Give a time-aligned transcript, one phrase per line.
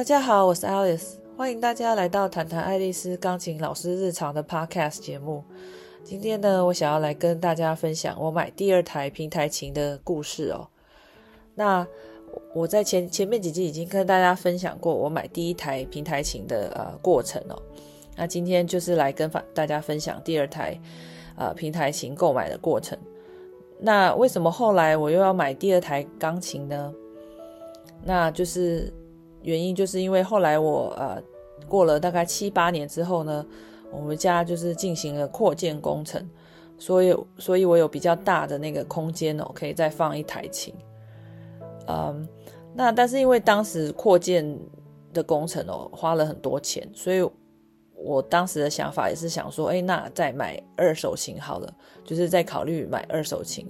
[0.00, 5.44] 大家好，我是 Alice，欢迎大家来到谈谈爱丽丝钢琴老师日常的 Podcast 节目。
[6.02, 10.66] 今天呢，我想要来跟大家分享我买第二台平台琴的故事哦。
[11.54, 11.86] 那
[12.54, 17.62] 我在前前面几集已经跟大家分享过我买第一台平台琴的呃过程哦。
[18.16, 20.80] 那今天就是来跟大家分享第二台
[21.36, 22.98] 呃平台琴购买的过程。
[23.78, 26.90] 那为什么后来我又要买第二台钢琴呢？
[28.02, 28.90] 那就是
[29.42, 31.22] 原因，就是因为后来我呃
[31.68, 33.46] 过了大概七八年之后呢，
[33.90, 36.28] 我们家就是进行了扩建工程，
[36.78, 40.74] 所以所以我有比较大的那个空间哦，可以再放一台琴。
[41.86, 42.28] 嗯，
[42.74, 44.58] 那但是因为当时扩建
[45.12, 47.26] 的工程哦花了很多钱，所以
[47.94, 53.66] 我当时的想法也是想说，哎，那再买二手琴好了，就是在考虑买二手琴。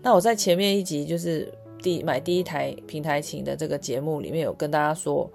[0.00, 1.52] 那我在前面一集就是。
[1.82, 5.28] 第买第一台平台琴的这个节目里面有跟大家说，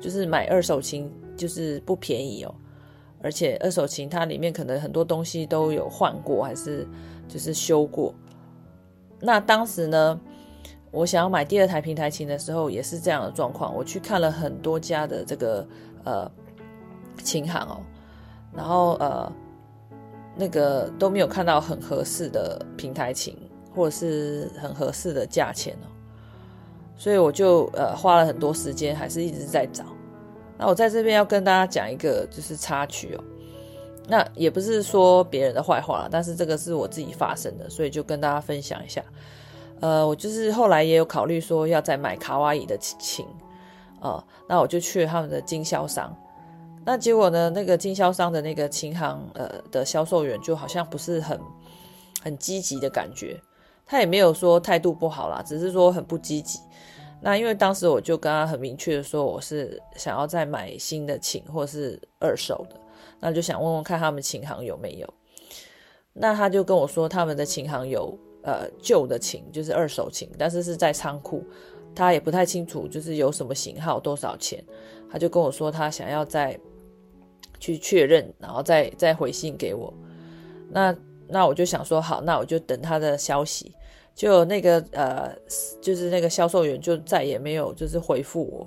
[0.00, 2.54] 就是买二手琴就是不便宜哦，
[3.22, 6.86] 而且二手琴它里面可能很多东西都有换过，还是
[7.26, 8.14] 就是修过。
[9.20, 10.20] 那当时呢，
[10.90, 15.66] 我想要买第二台平台琴的时候也是这样的状况，我去看了很多家的这个
[16.04, 16.30] 呃
[17.24, 17.80] 琴行哦，
[18.54, 19.32] 然后呃
[20.36, 23.34] 那个都没有看到很合适的平台琴。
[23.78, 25.86] 或者是很合适的价钱哦，
[26.96, 29.84] 所以我就呃花了很多时间，还是一直在找。
[30.58, 33.22] 那我在这边要跟大家讲一个就是插曲哦，
[34.08, 39.00] 那也不是说别人的坏话，但是这个是我自己发生的，所以就跟大家分享一下。
[39.80, 43.24] 呃，我就是后来也有考虑说要再买卡哇伊的琴，
[44.00, 46.12] 呃，那我就去了他们的经销商，
[46.84, 51.40] 那结果呢，那个经销商的那个琴行呃的销售员就好像不是很
[52.20, 53.40] 很积极的感觉。
[53.88, 56.60] 他也没有说态度不好啦，只是说很不积极。
[57.20, 62.76] 那因为当时我就跟他很明确的说，我是想要再买新的琴或是二手的，
[63.18, 65.14] 那就想问问看他们琴行有没有。
[66.12, 71.42] 那他就跟我说，他们的琴行有呃旧的琴，就是二手琴，但是是在仓库，
[71.94, 74.62] 他也不太清楚就是有什么型号多少钱。
[75.10, 76.58] 他就跟我说他想要再
[77.58, 79.92] 去确认，然后再再回信给我。
[80.70, 80.94] 那
[81.26, 83.74] 那我就想说好，那我就等他的消息。
[84.18, 85.32] 就那个呃，
[85.80, 88.66] 就是那个销售员就再也没有就是回复我，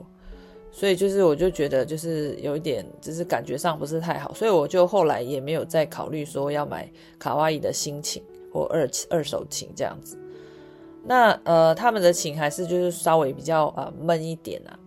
[0.71, 6.89] 所以就是我就觉得就是有一点，就是感觉上不是太好，所以我就后来也没有再考虑说要买
[7.19, 10.17] 卡哇伊的新琴或二二手琴这样子。
[11.03, 14.79] 那呃，他们的琴还是就是稍微比较呃闷一点啊。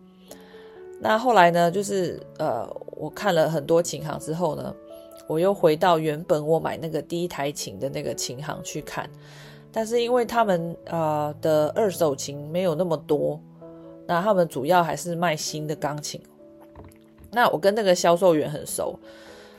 [0.98, 4.75] 那后来呢，就是呃，我看了很多琴行之后呢，
[5.26, 9.06] 我又回到原本我买那个第一台琴的那个琴行去看。
[9.76, 13.40] 但是因为他们呃的二手琴没有那么多，
[14.06, 16.20] 那他们主要还是卖新的钢琴。
[17.32, 18.96] 那我跟那个销售员很熟，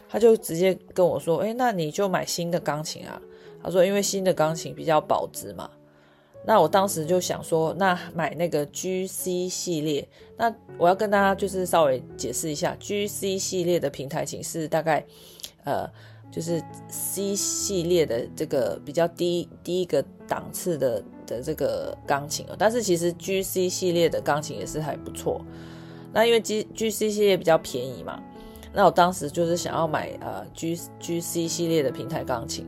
[0.07, 3.21] 他就直接跟我说：“诶，那你就买新的钢琴啊。”
[3.61, 5.69] 他说：“因为新的钢琴比较保值嘛。”
[6.47, 15.05] 那我当时就想说：“那买那个 GC 系列。”那我要跟大家就是稍微解释一下，GC 系列的平台琴是大概
[15.65, 15.85] 呃。
[16.31, 25.41] 就是 C 系列的这个比较低第一个档次的的这个钢琴哦，但是其实 GC 系列的钢琴也是还不错。
[26.13, 28.21] 那因为 G GC 系列比较便宜嘛，
[28.73, 32.65] 那我当时就是想要买呃 G GC 系列的平台钢琴。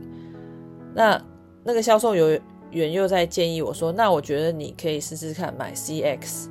[0.94, 1.22] 那
[1.64, 2.38] 那个销售有
[2.70, 6.48] 员又在建议我说，那我觉得你可以试试看买 CX。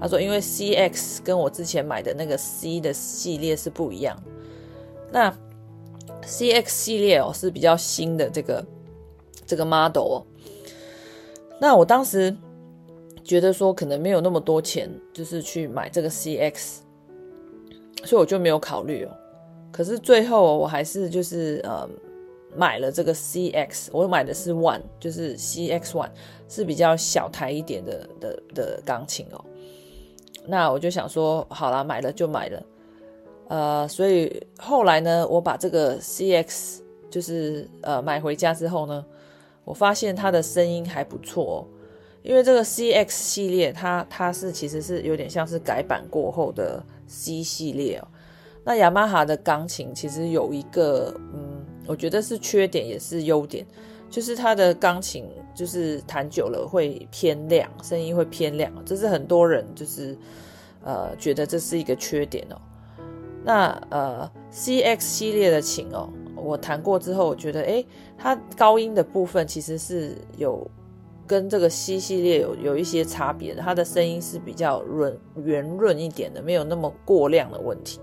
[0.00, 4.16] 他说，因为 CX 跟我之前买的那个 C 的系列是不一样。
[5.10, 5.34] 那
[6.22, 8.64] CX 系列哦是比较新的这个
[9.46, 10.26] 这个 model 哦，
[11.60, 12.34] 那我当时
[13.24, 16.78] 觉得说可能没有那么多钱，就是去买这个 CX，
[18.04, 19.10] 所以我就没有考虑哦。
[19.70, 21.88] 可是最后我还是就是呃
[22.56, 26.10] 买了这个 CX，我买的是 One，就是 CX One
[26.48, 29.44] 是比较小台一点的的的钢琴哦。
[30.46, 32.62] 那我就想说，好啦，买了就买了。
[33.48, 36.80] 呃，所以后来呢，我把这个 CX
[37.10, 39.04] 就是呃买回家之后呢，
[39.64, 41.58] 我发现它的声音还不错哦，
[42.22, 48.08] 因为这个 CX 系列它它是其实是有点像是改版过后的 C 系列哦。
[48.64, 53.66] 那雅马哈的钢琴其实有一个嗯，我觉得是缺点也是优点，
[54.10, 55.24] 就是它的钢琴
[55.54, 60.14] 就是弹久了会偏亮，声音会偏亮，这是很多人就是
[60.84, 62.60] 呃觉得这是一个缺点哦。
[63.48, 66.06] 那呃，CX 系列的琴哦，
[66.36, 67.86] 我弹过之后，我觉得诶，
[68.18, 70.70] 它高音的部分其实是有
[71.26, 77.98] 跟这个 C 系列有有一些差别的，它的声音是比较润圆润一点的，没有那么过量的问题。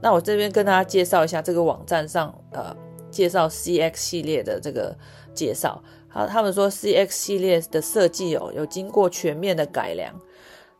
[0.00, 2.72] 那我这边跟大家介绍一下这个网站上呃
[3.10, 4.96] 介绍 CX 系列的这个
[5.34, 5.82] 介绍。
[6.06, 10.14] 好，他们说 CX 系列的设计哦有经过全面的改良，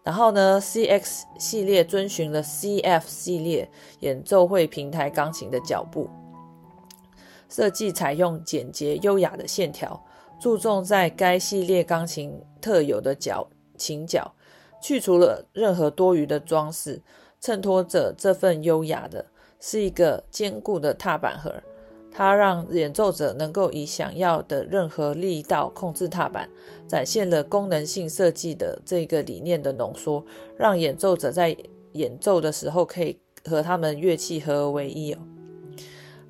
[0.09, 3.71] 然后呢 CX 系列遵循了 CF 系列
[4.01, 6.09] 演奏会平台钢琴的脚步，
[7.51, 10.03] 设计采用简洁优雅的线条。
[10.41, 13.47] 注重在该系列钢琴特有的角
[13.77, 14.33] 琴角，
[14.81, 17.03] 去除了任何多余的装饰，
[17.39, 19.27] 衬托着这份优雅的，
[19.61, 21.53] 是一个坚固的踏板盒。
[22.11, 26.49] 它让演奏者能够以想要的任何力道控制踏板，
[26.87, 30.25] 展现了功能性设计的这个理念的浓缩，
[30.57, 31.57] 让演奏者在
[31.93, 35.19] 演奏的时候可以和他们乐器合而为一哦。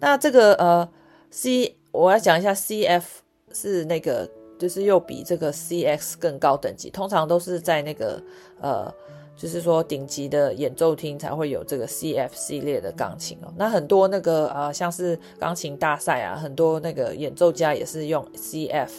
[0.01, 0.89] 那这个呃
[1.31, 3.03] ，C 我要讲一下 CF。
[3.51, 4.29] 是那个，
[4.59, 8.23] 就是又比这个 CX 更高等级，通常都是在那个
[8.61, 8.95] 呃，
[9.39, 13.55] 就是说顶级的演奏厅才会有这个 CF 系列的钢琴哦。
[13.57, 18.91] 那很多那个呃，像是钢琴大赛啊，很多那个演奏家也是用 CF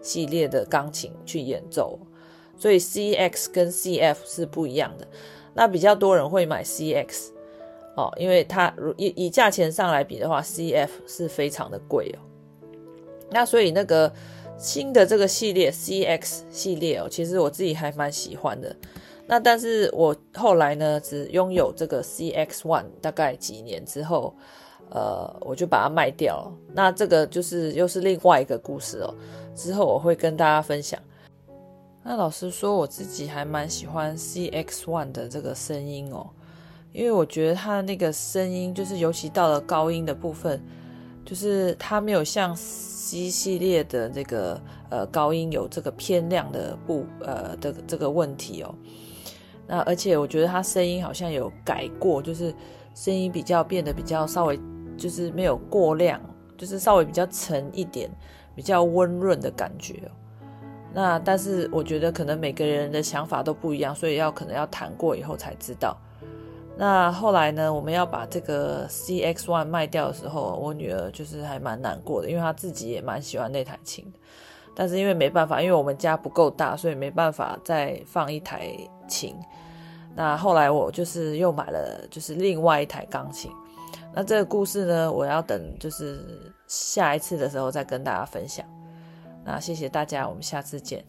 [0.00, 1.98] 系列的钢琴去演奏，
[2.56, 5.04] 所以 CX 跟 CF 是不一样的。
[5.54, 7.30] 那比较多人会买 CX
[7.96, 12.22] 哦，因为它以以价钱上来比的话，CF 是非常的贵哦。
[13.28, 14.12] 那所以那个
[14.56, 18.74] 新的这个系列 CX 系列哦，其实我自己还蛮喜欢的。
[19.30, 24.34] 那但是我后来呢，只拥有这个 CX One，大概几年之后，
[24.90, 26.52] 呃，我就把它卖掉了。
[26.74, 29.14] 那这个就是又是另外一个故事哦。
[29.54, 31.00] 之后我会跟大家分享。
[32.02, 36.28] 那老实说，我自己还蛮喜欢 CX One 的这个声音哦，
[36.92, 40.60] 因为我觉得它那个声音，就是尤其到了高音的部分，
[41.24, 42.56] 就是它没有像。
[43.10, 48.72] C 系列的这个呃高音有这个偏亮的不呃的这个问题哦，
[49.72, 52.52] 那而且我觉得他声音好像有改过，就是
[52.92, 54.58] 声音比较变得比较稍微
[54.98, 56.20] 就是没有过量，
[56.58, 58.10] 就是稍微比较沉一点，
[58.56, 60.02] 比较温润的感觉。
[60.92, 65.96] 那但是我觉得可能每个人的想法都不一样，所以要可能要谈过以后才知道。
[66.76, 74.18] 那后来呢，我们要把这个 CX One 卖掉的时候，我女儿就是还蛮难过的，因为她自己也蛮喜欢那台琴的。
[74.74, 78.72] 但是因为没办法，因为我们家不够大，所以没办法再放一台
[79.10, 79.36] 琴。
[80.14, 83.50] 那后来我就是又买了，就是另外一台钢琴。
[84.14, 86.24] 那这个故事呢，我要等就是
[86.66, 88.64] 下一次的时候再跟大家分享。
[89.44, 91.04] 那谢谢大家，我们下次见。